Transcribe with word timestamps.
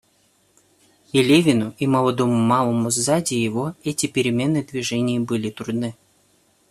И 1.13 1.21
Левину 1.21 1.69
и 1.77 1.85
молодому 1.85 2.33
малому 2.33 2.89
сзади 2.89 3.35
его 3.35 3.75
эти 3.83 4.07
перемены 4.07 4.63
движений 4.63 5.19
были 5.19 5.51
трудны. 5.51 5.93